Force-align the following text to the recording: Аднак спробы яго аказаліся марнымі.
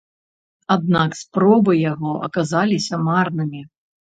Аднак 0.75 1.17
спробы 1.19 1.77
яго 1.91 2.11
аказаліся 2.29 3.03
марнымі. 3.11 3.61